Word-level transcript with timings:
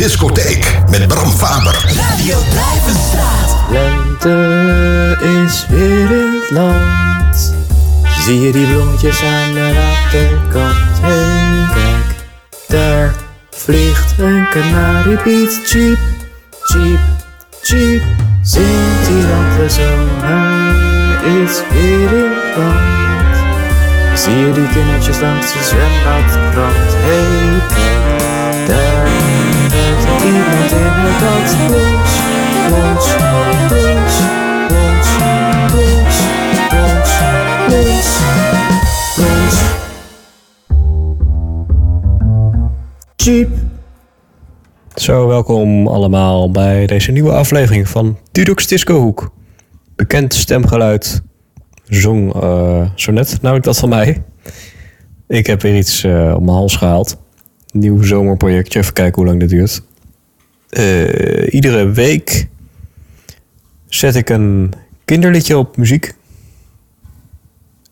Discotheek 0.00 0.78
met 0.90 1.08
Bram 1.08 1.30
Faber. 1.30 1.84
Radio 1.96 2.36
Blijvenstraat. 2.50 3.56
Lente 3.70 5.18
is 5.44 5.66
weer 5.68 6.10
in 6.10 6.40
het 6.40 6.50
land. 6.50 7.54
Zie 8.24 8.40
je 8.40 8.52
die 8.52 8.66
bloemetjes 8.66 9.22
aan 9.22 9.52
de 9.52 9.72
waterkant? 9.74 11.00
Hey, 11.00 11.68
kijk, 11.74 12.24
daar 12.68 13.14
vliegt 13.50 14.18
een 14.18 14.48
kanariepiet. 14.50 15.60
Cheep, 15.64 15.98
cheep, 16.62 17.00
cheep. 17.62 18.02
Zingt 18.42 19.06
hij 19.08 19.26
want 19.28 19.56
de 19.56 19.68
zomer 19.68 21.42
is 21.42 21.60
weer 21.72 22.24
in 22.24 22.30
het 22.32 22.56
land. 22.56 24.18
Zie 24.18 24.36
je 24.36 24.52
die 24.52 24.68
kindertjes 24.68 25.20
langs 25.20 25.52
de 25.52 25.58
zwembadkrant? 25.64 26.90
Hey, 26.90 27.60
kijk, 27.68 28.09
Zo, 44.94 45.26
welkom 45.26 45.86
allemaal 45.86 46.50
bij 46.50 46.86
deze 46.86 47.12
nieuwe 47.12 47.32
aflevering 47.32 47.88
van 47.88 48.18
Dudok's 48.32 48.66
Disco 48.66 49.00
Hoek. 49.00 49.32
Bekend 49.96 50.34
stemgeluid, 50.34 51.22
zong 51.88 52.34
eh, 52.34 52.90
zo 52.94 53.12
net, 53.12 53.38
namelijk 53.42 53.64
dat 53.64 53.78
van 53.78 53.88
mij. 53.88 54.22
Ik 55.28 55.46
heb 55.46 55.62
weer 55.62 55.76
iets 55.76 56.04
eh, 56.04 56.32
op 56.34 56.42
mijn 56.42 56.56
hals 56.56 56.76
gehaald. 56.76 57.16
Nieuw 57.72 58.02
zomerprojectje, 58.02 58.78
even 58.78 58.92
kijken 58.92 59.14
hoe 59.14 59.26
lang 59.26 59.40
dit 59.40 59.48
duurt. 59.48 59.82
Eh, 60.70 61.52
iedere 61.52 61.90
week 61.90 62.48
zet 63.86 64.14
ik 64.14 64.28
een 64.28 64.72
kinderliedje 65.04 65.58
op 65.58 65.76
muziek. 65.76 66.14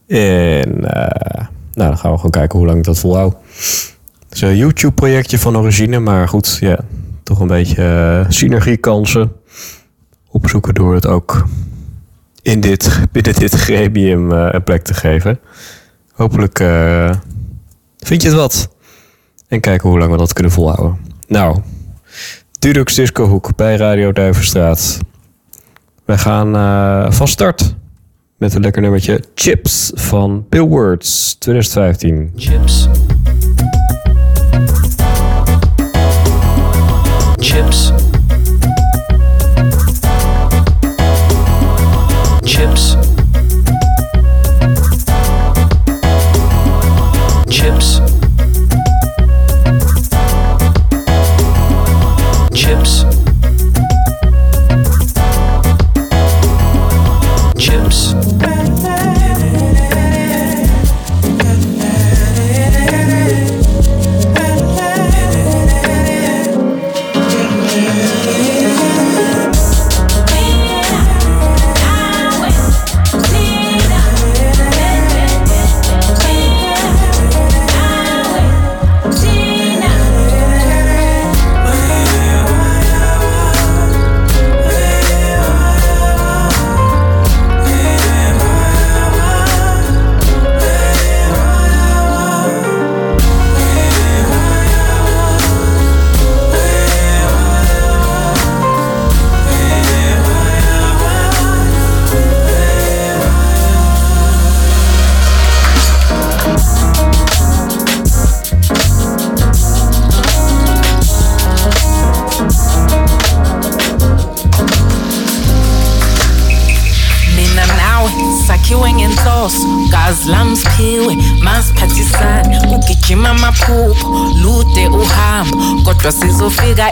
En 0.07 0.95
eh, 0.95 1.47
nou, 1.75 1.91
dan 1.91 1.99
gaan 1.99 2.11
we 2.11 2.17
gewoon 2.17 2.31
kijken 2.31 2.59
hoe 2.59 2.67
lang 2.67 2.79
ik 2.79 2.85
dat 2.85 2.99
volhoud. 2.99 3.37
Het 4.29 4.35
is 4.35 4.41
een 4.41 4.57
YouTube-projectje 4.57 5.39
van 5.39 5.57
origine, 5.57 5.99
maar 5.99 6.29
goed, 6.29 6.57
ja, 6.61 6.79
toch 7.23 7.41
een 7.41 7.47
beetje 7.47 7.85
eh, 7.85 8.31
synergiekansen 8.31 9.33
opzoeken 10.29 10.75
door 10.75 10.95
het 10.95 11.07
ook 11.07 11.47
in 12.43 12.61
dit, 12.61 13.01
binnen 13.13 13.35
dit 13.35 13.55
gremium 13.55 14.31
een 14.31 14.65
plek 14.65 14.83
te 14.83 14.95
geven. 14.95 15.41
Hopelijk 16.13 16.59
vind 17.99 18.23
je 18.23 18.29
het 18.29 18.37
wat. 18.37 18.69
En 19.49 19.61
kijken 19.61 19.89
hoe 19.89 19.99
lang 19.99 20.11
we 20.11 20.17
dat 20.17 20.33
kunnen 20.33 20.53
volhouden. 20.53 20.99
Nou, 21.27 21.61
Dudux 22.59 22.95
Disco 22.95 23.27
Hoek 23.27 23.57
bij 23.57 23.77
Radio 23.77 24.13
Duivenstraat. 24.13 24.99
We 26.05 26.19
gaan 26.19 26.57
eh, 26.57 27.11
van 27.11 27.29
start 27.29 27.75
met 28.37 28.55
een 28.55 28.61
lekker 28.61 28.83
nummertje 28.83 29.25
Chips 29.35 29.93
van 29.95 30.47
Bill 30.49 30.61
Words 30.61 31.35
2015. 31.35 32.33
Chips. 32.37 32.89
Chips. 37.37 37.93
Chips. 37.93 38.08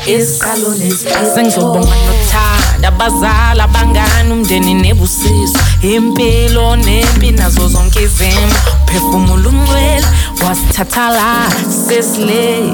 Sizofika 0.07 0.11
esiqaloni 0.13 0.91
sengizobonga 1.35 1.95
nothanda 2.07 2.89
abazali 2.89 3.61
abangani 3.61 4.33
umndeni 4.33 4.75
nebusiso 4.75 5.59
impilo 5.83 6.77
nempi 6.77 7.31
nazo 7.31 7.69
zonke 7.69 8.03
izimo 8.03 8.55
phefumula 8.87 9.49
umncwele 9.49 10.07
wasithatha 10.45 11.09
la 11.11 11.51
sesile 11.89 12.73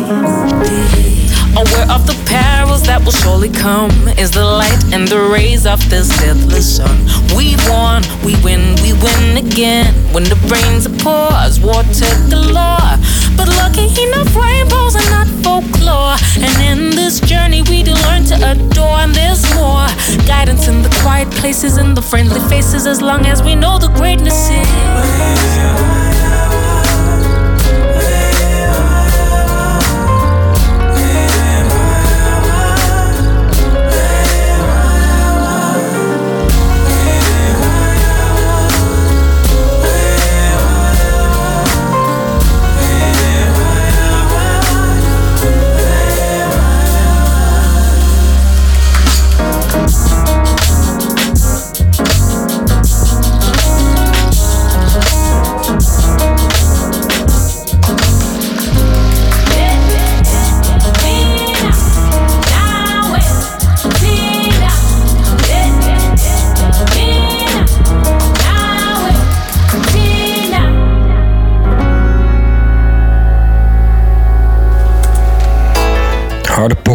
Aware 1.55 1.91
of 1.93 2.07
the 2.07 2.15
perils 2.25 2.83
that 2.85 3.05
will 3.05 3.13
surely 3.13 3.51
come 3.51 3.93
is 4.17 4.31
the 4.31 4.43
light 4.43 4.83
and 4.95 5.07
the 5.07 5.21
rays 5.21 5.67
of 5.67 5.79
this 5.91 6.09
deathless 6.09 6.77
sun. 6.77 6.97
We 7.37 7.57
won, 7.69 8.03
we 8.25 8.33
win, 8.43 8.75
we 8.81 8.95
win 8.95 9.37
again. 9.37 9.93
When 10.15 10.25
the 10.25 10.37
brains 10.49 10.87
are 10.87 10.97
poor, 11.05 11.29
as 11.45 11.61
water 11.61 12.09
galore. 12.31 12.97
But 13.37 13.49
lucky 13.49 13.89
enough, 14.07 14.35
rainbows 14.35 14.97
are 14.97 15.11
not 15.11 15.29
folklore. 15.43 16.17
And 16.37 16.55
in 16.71 16.91
this 16.91 17.21
journey, 17.21 17.63
we 17.63 17.83
do 17.83 17.95
learn 18.07 18.25
to 18.27 18.37
adore. 18.51 18.99
And 19.05 19.15
there's 19.15 19.43
more 19.55 19.87
guidance 20.27 20.69
in 20.69 20.83
the 20.83 20.91
quiet 21.03 21.31
places, 21.31 21.79
in 21.79 21.95
the 21.95 22.03
friendly 22.03 22.41
faces, 22.49 22.87
as 22.87 23.01
long 23.01 23.27
as 23.27 23.43
we 23.43 23.55
know 23.55 23.79
the 23.79 23.89
greatness 23.89 24.51
is. 24.51 25.92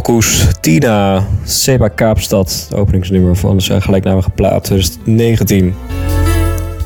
Pokoes, 0.07 0.47
Tina, 0.61 1.23
Seba 1.43 1.87
Kaapstad, 1.87 2.69
openingsnummer 2.75 3.35
van 3.35 3.61
zijn 3.61 3.81
gelijknamige 3.81 4.29
plaat 4.29 4.63
2019. 4.63 5.75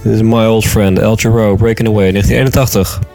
Dit 0.03 0.13
is 0.13 0.21
My 0.21 0.45
Old 0.45 0.65
Friend, 0.65 0.99
El 0.99 1.15
Giro, 1.15 1.55
Breaking 1.55 1.87
Away, 1.87 2.11
1981. 2.11 3.10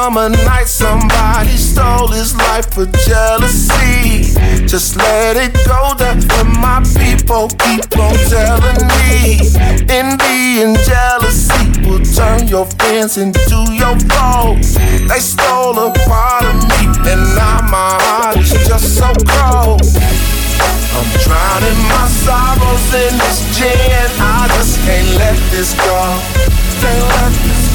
Summer 0.00 0.30
night, 0.30 0.66
somebody 0.66 1.56
stole 1.58 2.08
his 2.08 2.34
life 2.34 2.72
for 2.72 2.86
jealousy. 3.04 4.32
Just 4.66 4.96
let 4.96 5.36
it 5.36 5.52
go. 5.68 5.92
That's 5.98 6.24
what 6.24 6.48
my 6.56 6.80
people 6.96 7.48
keep 7.60 7.84
on 8.00 8.16
telling 8.32 8.80
me. 8.96 9.44
Envy 9.92 10.64
and 10.64 10.76
jealousy 10.88 11.64
will 11.84 12.00
turn 12.16 12.48
your 12.48 12.64
friends 12.80 13.18
into 13.18 13.58
your 13.76 13.96
foes. 14.08 14.72
They 15.10 15.20
stole 15.20 15.76
a 15.76 15.92
part 16.08 16.44
of 16.48 16.56
me, 16.70 16.80
and 17.12 17.22
now 17.36 17.60
my 17.68 17.92
heart 18.00 18.38
is 18.38 18.52
just 18.66 18.96
so 18.96 19.10
cold. 19.36 19.84
I'm 20.96 21.08
drowning 21.24 21.80
my 21.92 22.06
sorrows 22.24 22.88
in 23.04 23.12
this 23.20 23.38
gin. 23.52 24.08
I 24.16 24.48
just 24.56 24.80
can't 24.80 25.10
let 25.20 25.36
this 25.52 25.74
go. 25.76 26.00
Can't 26.80 27.04
let 27.12 27.32
this 27.44 27.69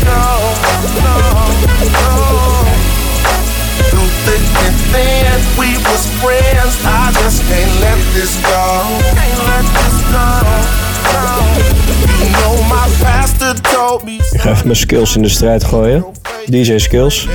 Ik 14.31 14.41
ga 14.41 14.49
even 14.49 14.65
mijn 14.65 14.75
skills 14.75 15.15
in 15.15 15.21
de 15.21 15.29
strijd 15.29 15.63
gooien. 15.63 16.05
DJ 16.45 16.77
skills. 16.77 17.27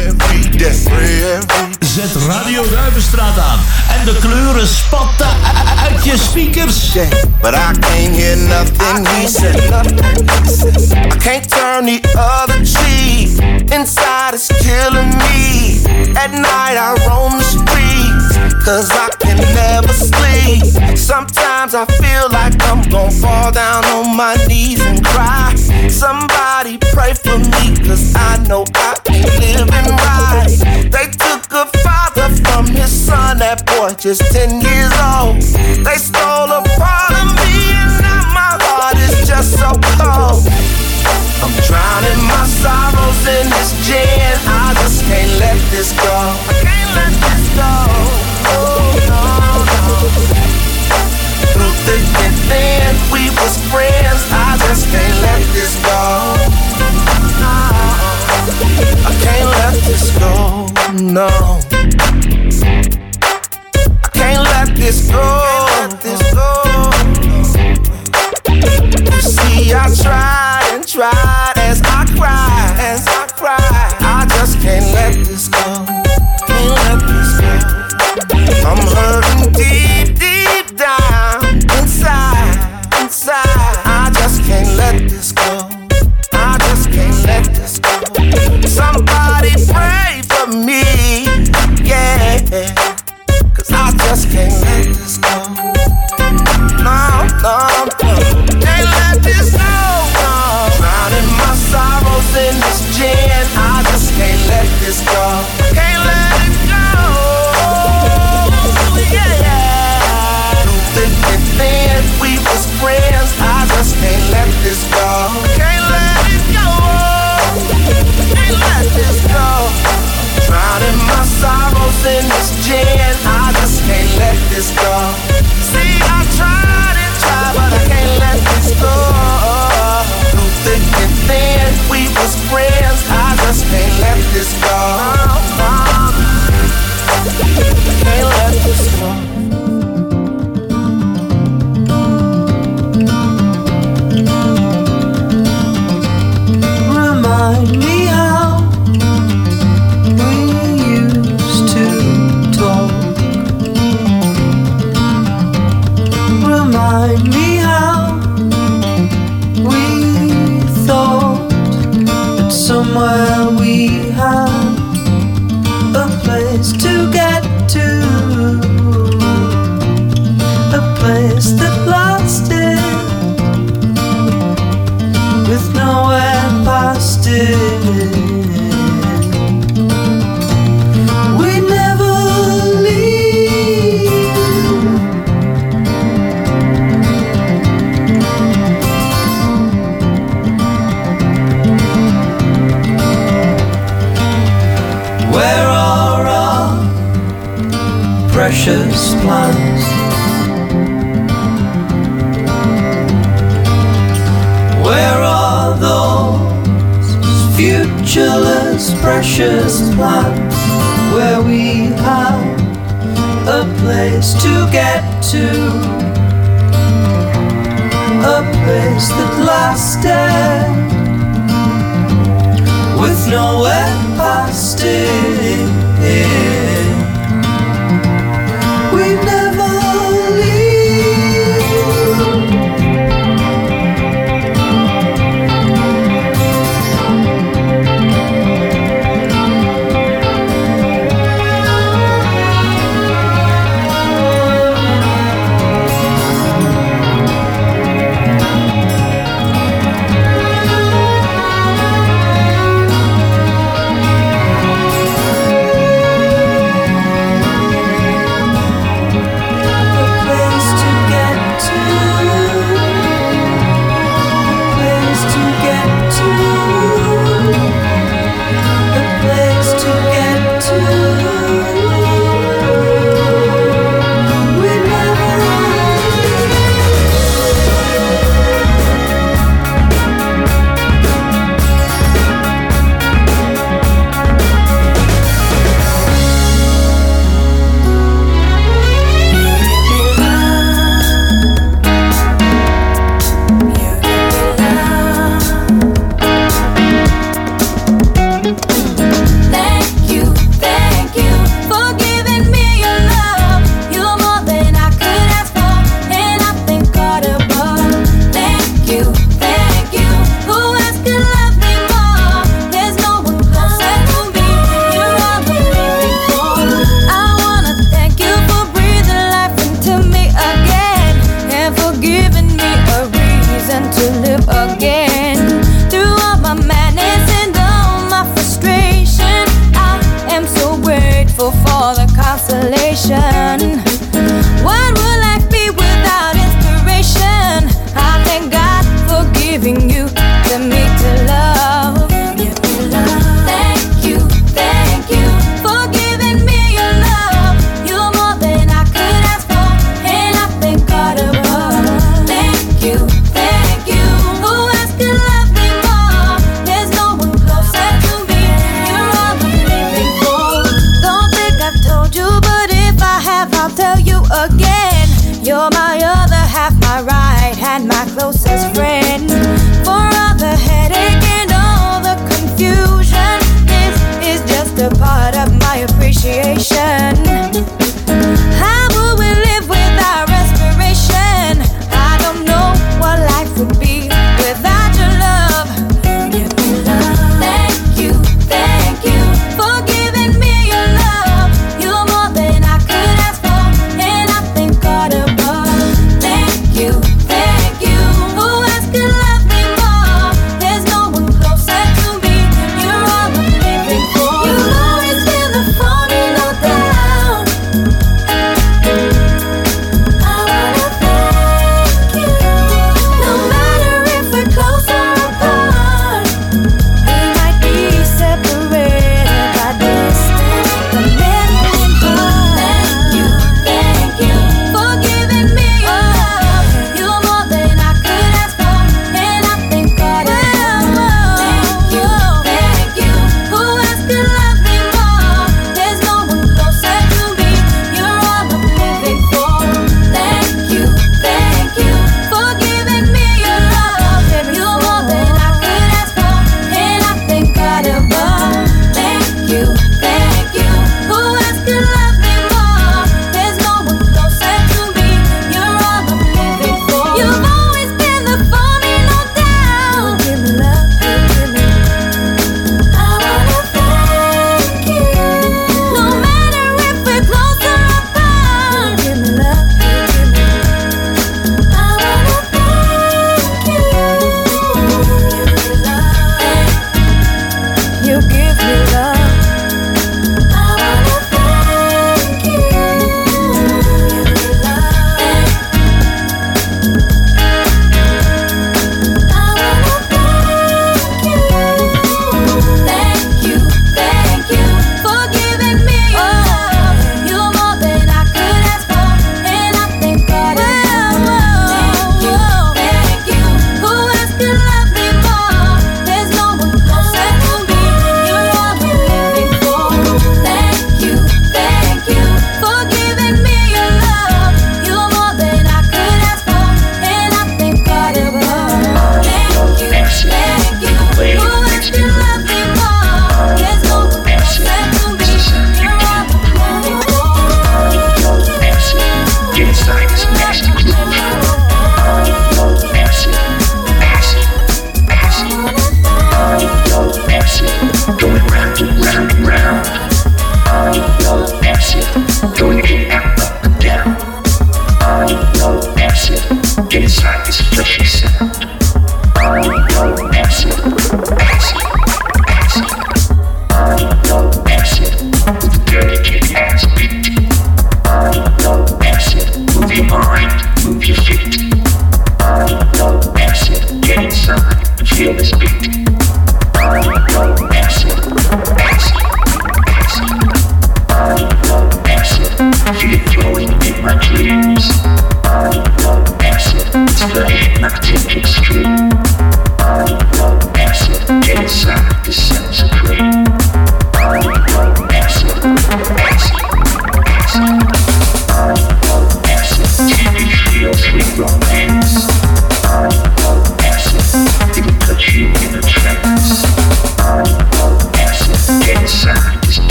Zet 1.95 2.17
Radio 2.27 2.69
Duivenstraat 2.69 3.39
aan. 3.39 3.59
En 3.99 4.05
de 4.05 4.17
kleuren 4.21 4.67
spatten 4.67 5.27
uit 5.89 6.05
je 6.05 6.19
speakers. 6.19 6.93
But 7.41 7.55
I 7.55 7.79
can't 7.81 8.17
hear 8.17 8.37
nothing 8.37 9.09
he 9.09 9.29
said. 9.29 9.57
I 11.05 11.17
can't 11.19 11.49
turn 11.49 11.85
the 11.85 12.01
other 12.15 12.65
cheek. 12.65 13.43
Inside 13.73 14.35
is 14.35 14.47
killing 14.47 15.15
me. 15.17 15.81
At 16.15 16.31
night 16.31 16.77
I 16.77 17.09
roam 17.09 17.39
the 17.39 17.45
streets. 17.45 18.39
Cause 18.65 18.91
I 18.91 19.09
can 19.19 19.37
never 19.55 19.93
sleep. 19.93 20.97
Sometimes 20.97 21.75
I 21.75 21.87
feel 21.87 22.29
like 22.31 22.55
I'm 22.71 22.83
gonna 22.89 23.11
fall 23.11 23.51
down 23.53 23.85
on 23.85 24.17
my 24.17 24.37
knees 24.47 24.81
and 24.81 25.05
cry. 25.05 25.55
Somebody 25.89 26.79
pray 26.93 27.15
for 27.15 27.39
me, 27.39 27.77
cause 27.89 28.15
I 28.15 28.37
know 28.49 28.65
I 28.75 28.95
ain't 29.11 29.39
living 29.41 29.97
right. 29.97 30.10
Boy 33.81 33.95
just 33.97 34.21
10 34.33 34.61
years 34.61 34.93
old. 35.01 35.41
They 35.87 35.97
stole 35.97 36.51
a 36.53 36.61
part 36.77 37.13
of 37.17 37.33
me, 37.41 37.73
and 37.81 37.93
now 38.05 38.23
my 38.37 38.53
heart 38.61 38.99
is 39.09 39.27
just 39.27 39.57
so 39.57 39.71
cold. 39.97 40.45
I'm 41.41 41.55
drowning 41.65 42.21
my 42.29 42.45
sorrows 42.61 43.23
in 43.37 43.49
this 43.57 43.73
gin. 43.89 44.37
I 44.45 44.77
just 44.85 45.05
can't 45.09 45.33
let 45.41 45.59
this 45.73 45.93
go. 45.97 46.13
I 46.13 46.55
can't 46.61 46.93
let 46.99 47.15
this 47.25 47.45
go. 47.57 47.73
Oh, 48.53 49.01
no, 49.09 49.41
we 53.13 53.25
was 53.41 53.55
friends. 53.73 54.21
I 54.31 54.59
just 54.69 54.85
can't 54.93 55.19
let 55.25 55.43
this 55.57 55.75
go. 55.89 56.01
I 59.09 59.13
can't 59.25 59.51
let 59.61 59.77
this 59.89 60.05
go. 60.19 60.33
No. 61.01 61.60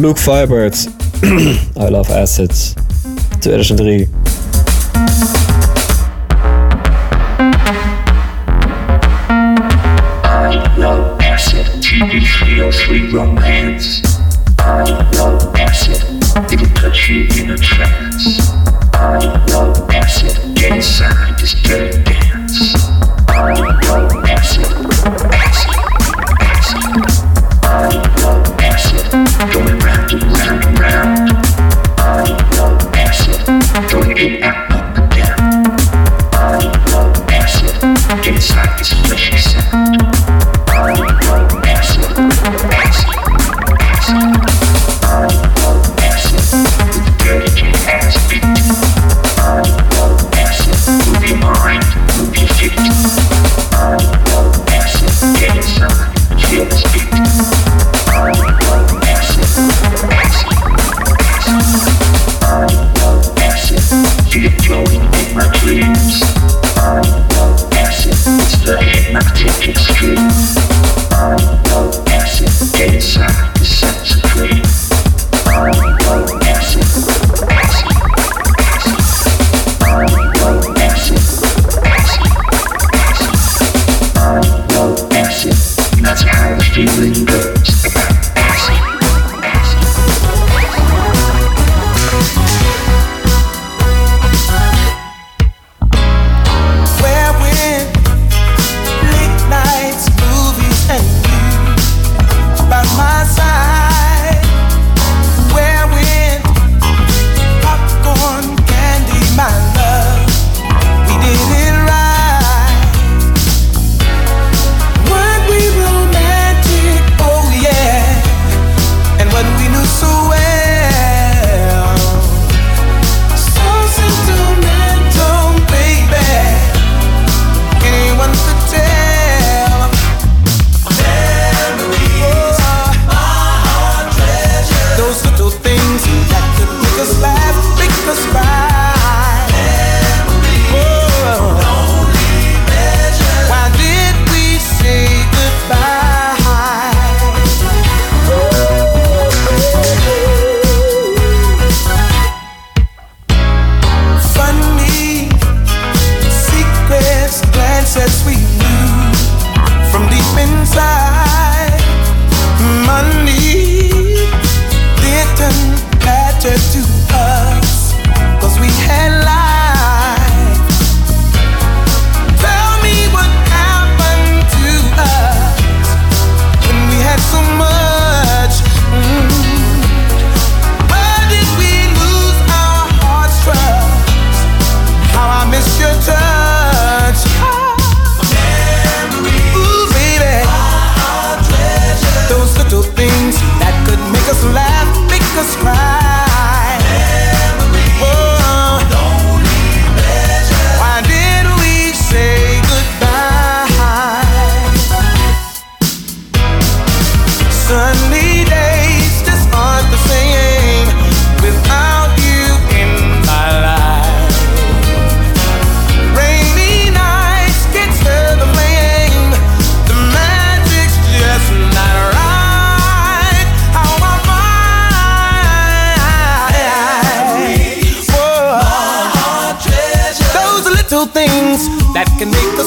Luke 0.00 0.16
Vibert. 0.16 0.86
I 1.76 1.88
Love 1.90 2.08
Acids. 2.10 2.74
2003. 3.42 4.19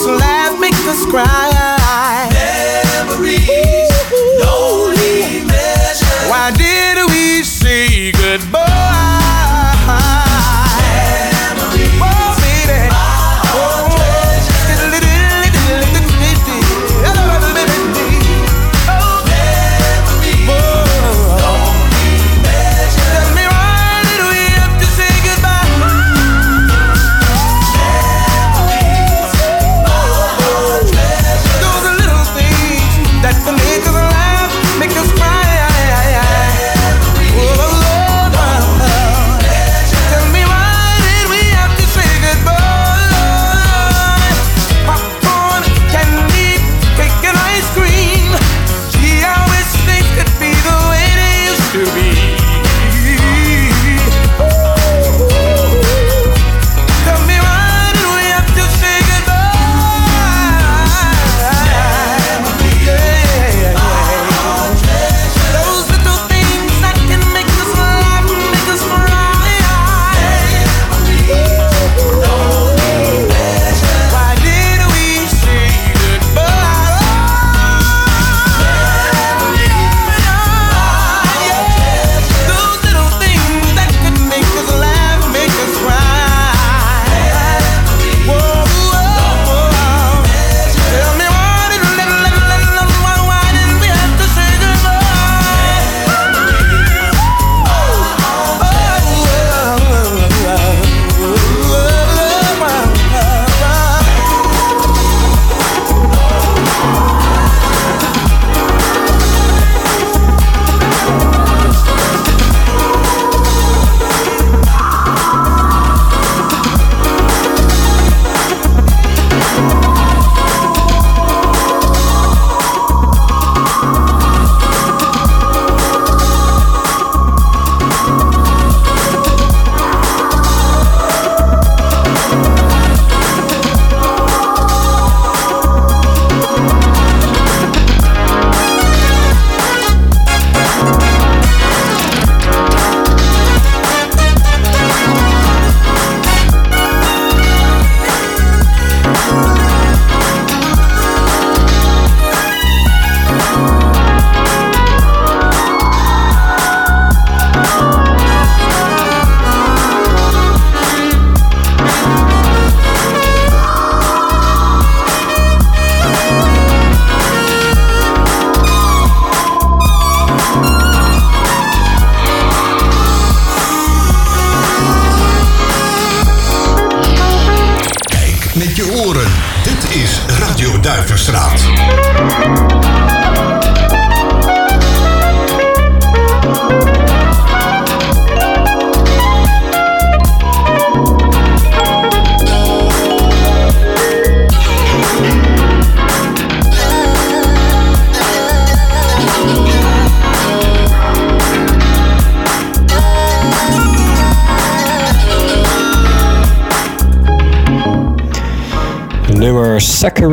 Us 0.04 0.20
laugh, 0.20 0.60
make 0.60 0.74
us 0.88 1.06
cry. 1.06 2.30
Memories, 2.34 3.92
lonely 4.44 5.46
measure. 5.46 6.30
Why 6.30 6.52
did 6.52 6.98
we 7.12 7.44
say 7.44 8.12
goodbye? 8.12 8.43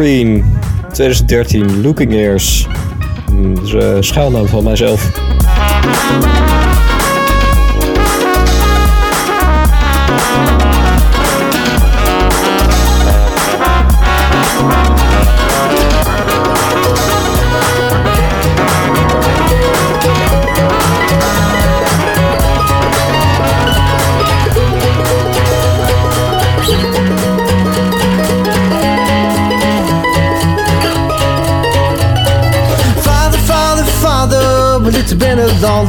Saccharine 0.01 0.45
2013, 0.95 1.83
Looking 1.83 2.13
Ears. 2.13 2.67
Mm, 3.31 3.55
Dat 3.55 3.65
is 3.65 4.07
schuilnaam 4.07 4.49
van 4.49 4.65
mijzelf. 4.65 5.11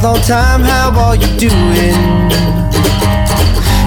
Long, 0.02 0.20
time. 0.22 0.62
How 0.62 0.90
are 0.98 1.16
you 1.16 1.28
doing? 1.38 1.94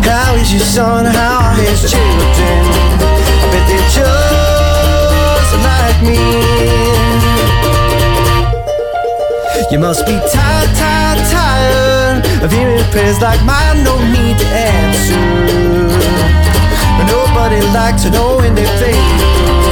How 0.04 0.36
is 0.36 0.52
your 0.52 0.62
son? 0.62 1.06
How 1.06 1.40
are 1.44 1.56
his 1.56 1.92
children? 1.92 2.66
I 3.04 3.46
bet 3.52 3.68
they're 3.68 3.90
just 4.00 5.54
like 5.68 6.00
me. 6.08 6.20
You 9.72 9.80
must 9.80 10.06
be 10.06 10.14
tired, 10.32 10.72
tired, 10.78 11.20
tired 11.36 12.26
of 12.44 12.52
hearing 12.52 12.86
prayers 12.92 13.20
like 13.22 13.44
mine. 13.44 13.84
No 13.84 13.98
need 14.16 14.38
to 14.38 14.46
answer. 14.46 15.20
Nobody 17.08 17.62
likes 17.74 18.04
to 18.04 18.10
know 18.12 18.38
when 18.38 18.56
their 18.56 18.72
favors 18.80 19.65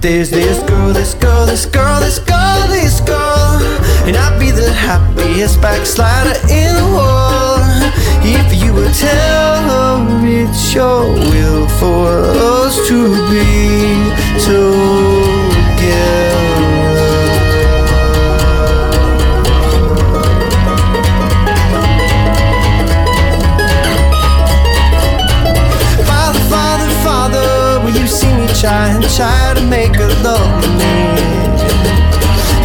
there's 0.00 0.30
this 0.30 0.62
girl, 0.68 0.92
this 0.92 1.14
girl, 1.14 1.46
this 1.46 1.66
girl, 1.66 2.00
this 2.00 2.18
girl, 2.20 2.68
this 2.68 3.00
girl, 3.00 3.58
and 4.06 4.16
I'd 4.16 4.38
be 4.38 4.50
the 4.50 4.72
happiest 4.72 5.60
backslider 5.60 6.38
in 6.48 6.74
the 6.74 6.86
world 6.94 7.92
if 8.22 8.62
you 8.62 8.72
would 8.74 8.94
tell 8.94 9.62
her 9.62 10.26
it's 10.26 10.74
your 10.74 11.04
will 11.04 11.68
for 11.80 12.08
us 12.20 12.76
to 12.88 13.08
be 13.30 14.12
together. 14.44 15.58
sunshine, 28.58 29.00
try 29.02 29.54
to 29.54 29.62
make 29.66 29.94
her 29.94 30.08
love 30.22 30.62
me. 30.78 31.14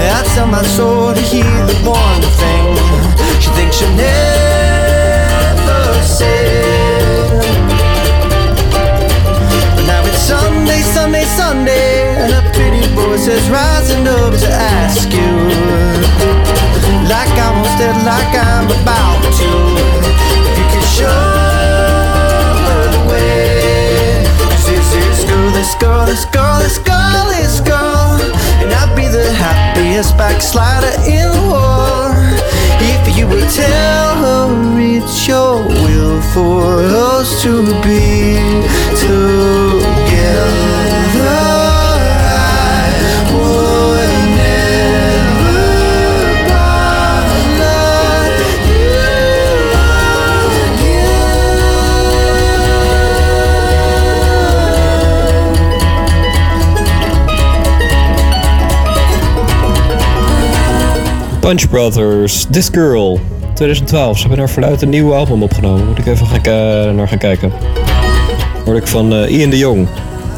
I 0.02 0.24
tell 0.34 0.48
my 0.48 0.64
soul 0.64 1.14
to 1.14 1.22
heal 1.22 1.68
the 1.68 1.76
one 1.86 2.22
thing 2.42 2.76
she 3.40 3.50
thinks 3.52 3.78
she'll 3.78 3.96
never 3.96 5.24
say. 6.04 7.30
But 9.76 9.86
now 9.86 10.04
it's 10.06 10.18
Sunday, 10.18 10.82
Sunday, 10.82 11.26
Sunday, 11.26 12.16
and 12.18 12.34
a 12.34 12.42
pretty 12.54 12.82
voice 12.96 13.28
is 13.28 13.48
rising 13.50 14.08
up 14.08 14.34
to 14.34 14.50
ask 14.50 15.12
you, 15.14 15.32
like 17.08 17.30
I 17.38 17.48
almost 17.50 17.78
did, 17.78 17.96
like 18.04 18.34
I'm 18.36 18.66
about 18.82 19.22
to. 19.38 19.73
This 26.06 26.24
girl, 26.26 26.43
Punch 61.54 61.70
Brothers, 61.70 62.46
This 62.50 62.70
Girl, 62.72 63.20
2012. 63.54 64.16
Ze 64.16 64.20
hebben 64.22 64.38
naar 64.40 64.50
verluid 64.50 64.82
een 64.82 64.90
nieuwe 64.90 65.14
album 65.14 65.44
opgenomen. 65.44 65.88
Moet 65.88 65.98
ik 65.98 66.06
even 66.06 66.28
gaan, 66.28 66.42
ki- 66.42 66.92
naar 66.96 67.08
gaan 67.08 67.18
kijken. 67.18 67.52
Hoorde 68.66 68.80
ik 68.80 68.88
van 68.88 69.14
eh, 69.14 69.38
Ian 69.40 69.50
de 69.50 69.58
Jong. 69.58 69.88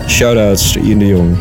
Shoutouts 0.08 0.72
to 0.72 0.80
Ian 0.82 1.00
de 1.00 1.08
Jong. 1.08 1.38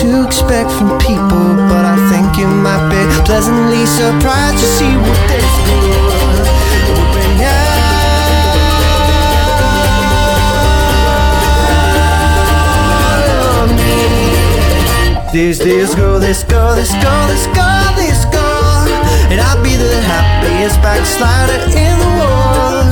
To 0.00 0.24
expect 0.26 0.70
from 0.72 0.98
people, 0.98 1.54
but 1.68 1.84
I 1.84 1.96
think 2.10 2.36
you 2.36 2.46
might 2.46 2.88
be 2.90 3.22
pleasantly 3.24 3.86
surprised 3.86 4.58
to 4.58 4.66
see 4.78 4.96
what 4.96 5.28
this 5.28 5.83
There's 15.34 15.58
this 15.58 15.96
girl, 15.96 16.20
this 16.20 16.44
girl, 16.44 16.76
this 16.76 16.92
girl, 16.92 17.26
this 17.26 17.46
girl, 17.48 17.92
this 17.96 18.24
girl, 18.26 18.86
and 19.32 19.40
I'll 19.40 19.60
be 19.64 19.74
the 19.74 20.00
happiest 20.00 20.80
backslider 20.80 21.60
in 21.74 21.98
the 21.98 22.12
world 22.22 22.86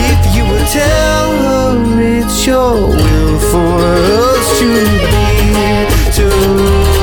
if 0.00 0.34
you 0.34 0.44
would 0.50 0.66
tell 0.68 1.36
her 1.44 2.00
it's 2.00 2.46
your 2.46 2.88
will 2.88 3.38
for 3.50 3.84
us 4.16 4.60
to 4.60 4.66
be 5.04 6.14
together. 6.16 6.93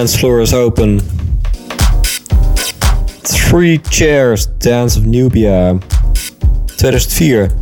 Dance 0.00 0.18
floor 0.18 0.40
is 0.40 0.54
open. 0.54 0.98
Three 3.22 3.76
Chairs, 3.76 4.46
Dance 4.46 4.96
of 4.96 5.04
Nubia. 5.04 5.78
2004. 6.78 7.59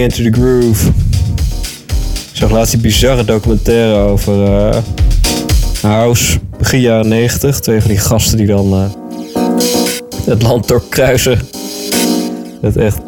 Into 0.00 0.22
the 0.22 0.32
groove. 0.32 0.88
Ik 2.30 2.36
zag 2.36 2.50
laatst 2.50 2.72
die 2.72 2.80
bizarre 2.80 3.24
documentaire 3.24 3.94
over 3.94 4.44
eh, 4.44 4.76
house, 5.82 6.38
begin 6.58 6.80
jaren 6.80 7.08
90. 7.08 7.60
Twee 7.60 7.80
van 7.80 7.90
die 7.90 7.98
gasten 7.98 8.36
die 8.36 8.46
dan 8.46 8.72
eh, 8.72 8.84
het 10.24 10.42
land 10.42 10.68
doorkruisen. 10.68 11.38
Het 12.60 12.76
echt 12.76 12.98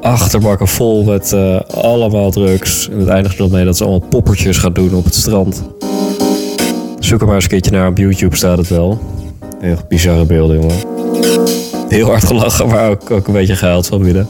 achterbakken 0.00 0.68
vol 0.68 1.04
met 1.04 1.32
eh, 1.32 1.60
allemaal 1.60 2.30
drugs. 2.30 2.88
En 2.88 2.98
het 2.98 3.08
eindigt 3.08 3.38
erop 3.38 3.50
mee 3.50 3.64
dat 3.64 3.76
ze 3.76 3.84
allemaal 3.84 4.08
poppertjes 4.08 4.58
gaan 4.58 4.72
doen 4.72 4.94
op 4.94 5.04
het 5.04 5.14
strand. 5.14 5.62
Zoek 6.98 7.20
er 7.20 7.26
maar 7.26 7.34
eens 7.34 7.44
een 7.44 7.50
keertje 7.50 7.70
naar 7.70 7.88
op 7.88 7.98
YouTube, 7.98 8.36
staat 8.36 8.58
het 8.58 8.68
wel. 8.68 9.00
Heel 9.60 9.78
bizarre 9.88 10.24
beelden, 10.24 10.60
jongen. 10.60 10.76
Heel 11.88 12.06
hard 12.06 12.24
gelachen, 12.24 12.68
maar 12.68 12.90
ook, 12.90 13.10
ook 13.10 13.26
een 13.26 13.32
beetje 13.32 13.56
gehuild 13.56 13.86
van 13.86 14.02
binnen. 14.02 14.28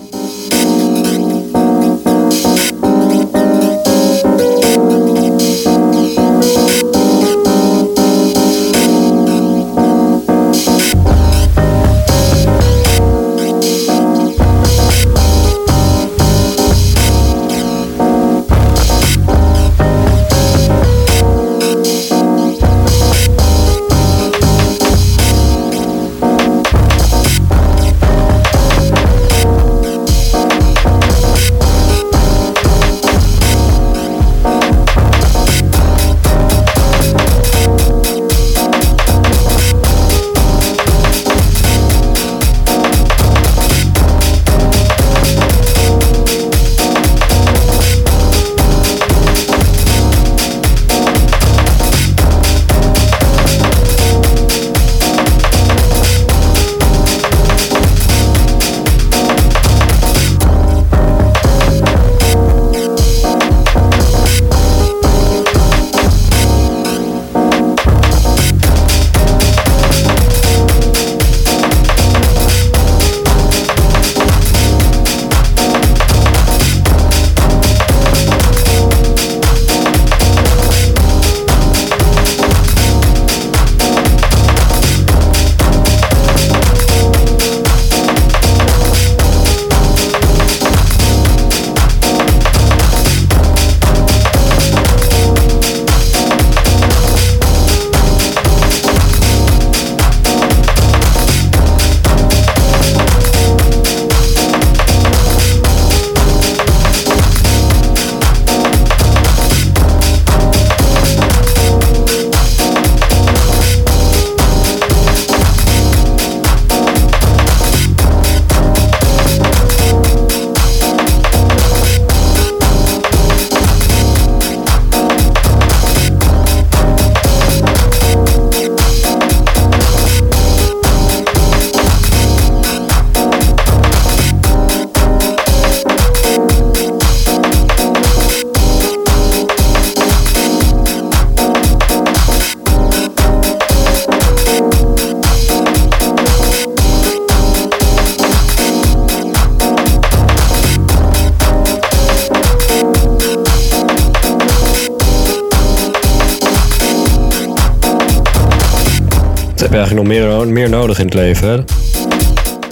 Je 159.75 159.81
eigenlijk 159.81 160.09
nog 160.09 160.29
meer, 160.29 160.49
meer 160.49 160.69
nodig 160.69 160.99
in 160.99 161.05
het 161.05 161.15
leven, 161.15 161.49
hè? 161.49 161.65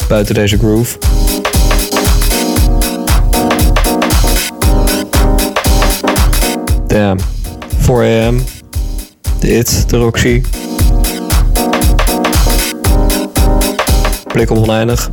Buiten 0.08 0.34
deze 0.34 0.58
groove. 0.58 0.98
Damn. 6.86 7.18
4 7.78 8.26
am. 8.26 8.44
De 9.40 9.56
It, 9.56 9.84
de 9.88 9.96
Roxy. 9.96 10.42
Blik 14.32 14.50
oneindig. 14.50 15.10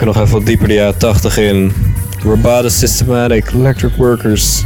Duiken 0.00 0.20
nog 0.20 0.28
even 0.28 0.38
wat 0.38 0.46
dieper 0.46 0.68
de 0.68 0.74
jaren 0.74 0.98
80 0.98 1.36
in. 1.36 1.72
Robotic 2.22 2.70
Systematic 2.70 3.50
Electric 3.52 3.92
Workers. 3.96 4.64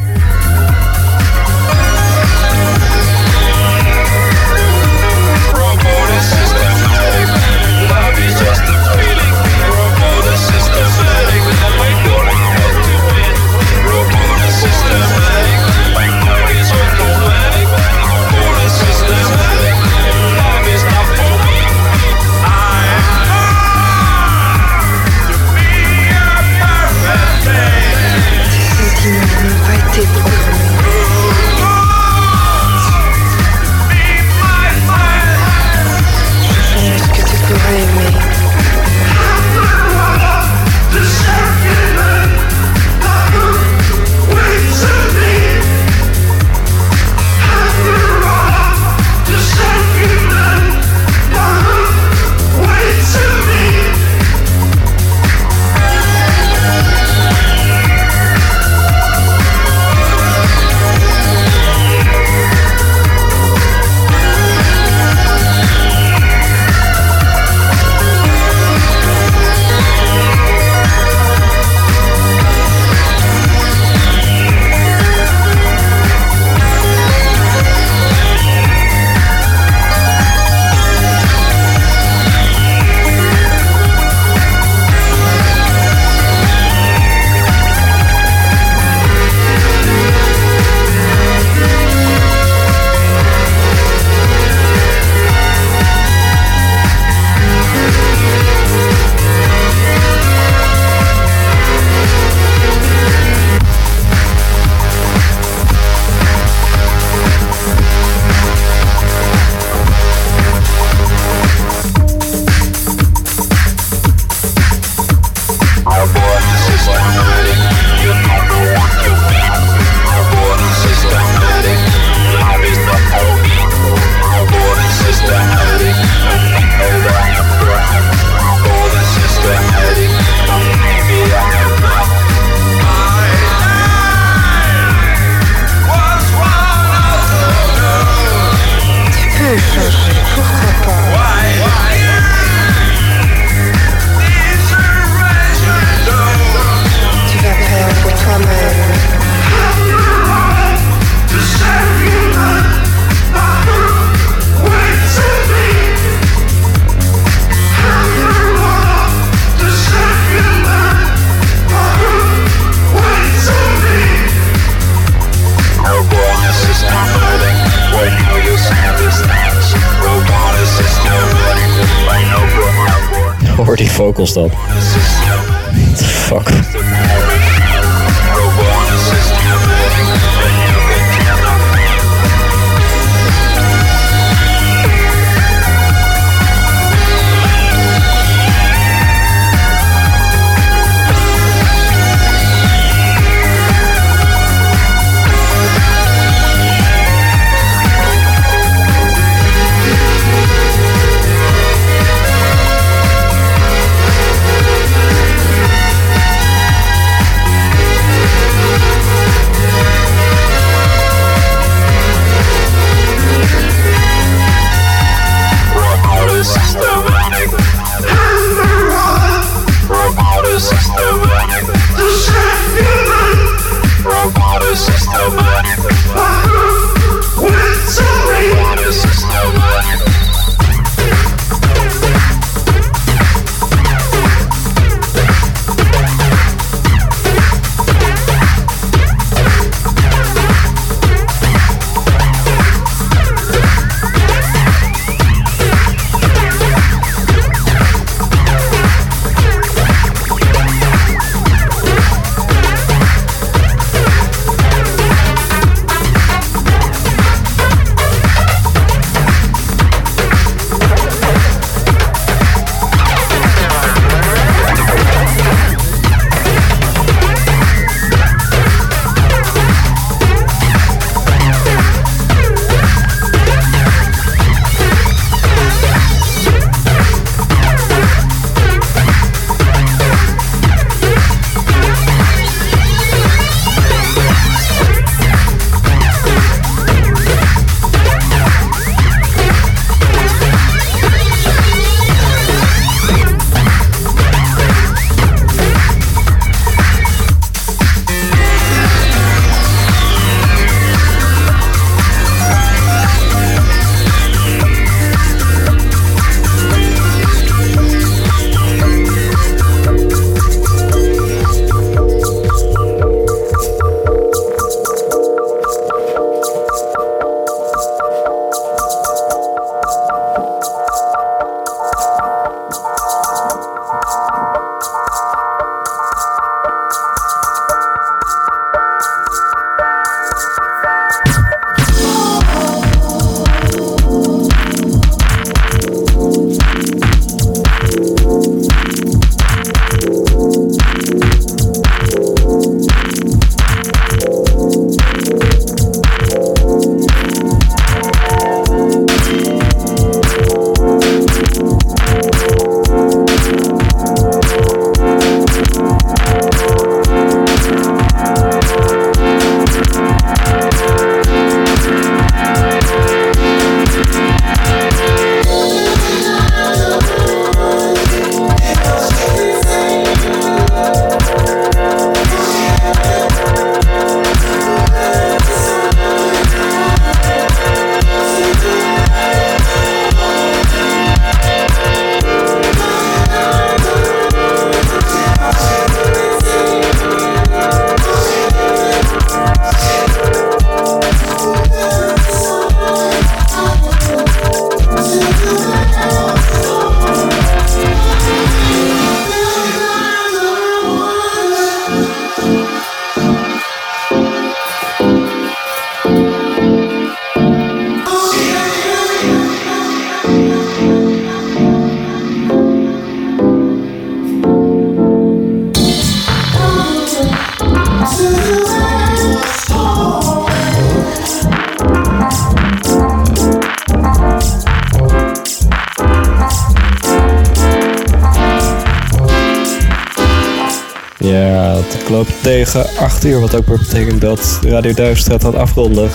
Loopt 432.08 432.32
tegen 432.42 432.86
8 432.98 433.24
uur, 433.24 433.40
wat 433.40 433.54
ook 433.54 433.66
weer 433.66 433.78
betekent 433.78 434.20
dat 434.20 434.58
Radio 434.62 434.92
Duifstraat 434.92 435.42
gaat 435.42 435.54
afronden. 435.54 436.10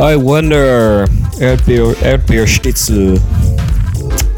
I 0.00 0.14
Wonder, 0.16 1.08
Erdbeer, 1.38 1.96
Erdbeer 2.02 2.48
Schnitzel. 2.48 3.18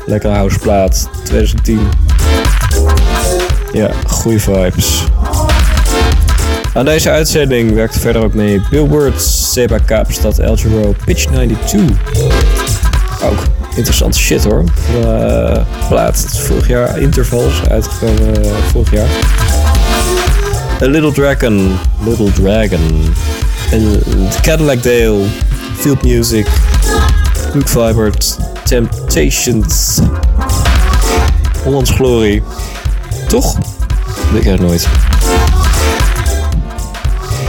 Lekkere 0.06 0.32
houseplaat, 0.32 1.08
2010. 1.24 1.80
Ja, 3.72 3.90
goede 4.06 4.40
vibes. 4.40 5.04
Aan 6.74 6.84
deze 6.84 7.10
uitzending 7.10 7.74
werkte 7.74 8.00
verder 8.00 8.22
ook 8.22 8.34
mee 8.34 8.62
Bill 8.70 8.88
Wurtz, 8.88 9.52
Seba 9.52 9.78
Kaapstad, 9.78 10.38
El 10.38 10.56
Giro, 10.56 10.94
Pitch 11.04 11.24
92. 11.24 11.80
Ook 13.22 13.42
interessante 13.76 14.18
shit 14.18 14.44
hoor. 14.44 14.64
Uh, 15.04 15.56
plaat 15.88 16.38
vorig 16.38 16.68
jaar, 16.68 16.98
Intervals, 16.98 17.62
uitgekomen 17.68 18.44
eh, 18.44 18.50
vorig 18.72 18.92
jaar. 18.92 19.08
A 20.82 20.86
Little 20.86 21.10
Dragon, 21.10 21.78
Little 22.06 22.30
Dragon. 22.30 23.14
Cadillac 24.42 24.82
Dale, 24.82 25.28
Field 25.76 26.02
Music, 26.02 26.46
Luke 27.54 27.68
Vibert, 27.68 28.38
Temptations, 28.64 30.00
Hollands 31.64 31.90
Glory. 31.90 32.42
Toch? 33.28 33.58
Ik 33.58 34.46
eigenlijk 34.46 34.60
nooit. 34.60 34.88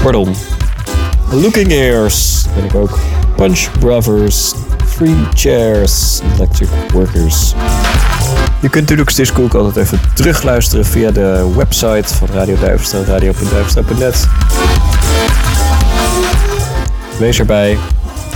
Pardon. 0.03 0.35
Looking 1.31 1.71
Airs 1.71 2.45
ben 2.55 2.63
ik 2.63 2.75
ook. 2.75 2.99
Punch 3.35 3.71
Brothers, 3.79 4.53
Free 4.85 5.15
Chairs, 5.33 6.19
Electric 6.35 6.69
Workers. 6.93 7.53
Je 8.61 8.69
kunt 8.69 8.89
natuurlijk 8.89 9.15
Discook 9.15 9.53
altijd 9.53 9.75
even 9.85 9.99
terugluisteren 10.13 10.85
via 10.85 11.11
de 11.11 11.53
website 11.55 12.13
van 12.13 12.27
Radio 12.33 12.55
Duivenstraat, 12.59 13.07
radio.duivenstraat.net. 13.07 14.27
Wees 17.19 17.39
erbij. 17.39 17.77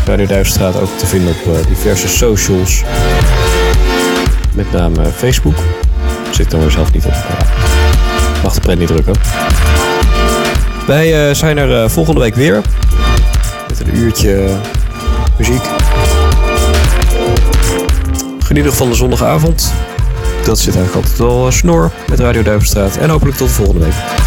Radio 0.05 0.25
Duivenstraat 0.25 0.79
ook 0.79 0.89
te 0.97 1.05
vinden 1.05 1.29
op 1.29 1.53
uh, 1.53 1.67
diverse 1.67 2.07
socials. 2.07 2.83
Met 4.53 4.71
name 4.71 5.05
Facebook. 5.05 5.55
Zit 6.31 6.53
er 6.53 6.59
maar 6.59 6.71
zelf 6.71 6.93
niet 6.93 7.05
op. 7.05 7.15
Mag 8.43 8.53
de 8.53 8.61
print 8.61 8.79
niet 8.79 8.87
drukken. 8.87 9.13
Wij 10.87 11.29
uh, 11.29 11.35
zijn 11.35 11.57
er 11.57 11.89
volgende 11.89 12.19
week 12.19 12.35
weer. 12.35 12.61
Met 13.67 13.79
een 13.79 13.95
uurtje 13.95 14.47
muziek. 15.37 15.63
Geniet 18.39 18.63
nog 18.63 18.75
van 18.75 18.89
de 18.89 18.95
zondagavond. 18.95 19.73
Dat 20.45 20.59
zit 20.59 20.75
eigenlijk 20.75 21.05
altijd 21.05 21.27
wel 21.29 21.51
snor 21.51 21.91
met 22.09 22.19
Radio 22.19 22.41
Duivenstraat. 22.41 22.97
En 22.97 23.09
hopelijk 23.09 23.37
tot 23.37 23.47
de 23.47 23.53
volgende 23.53 23.85
week. 23.85 24.24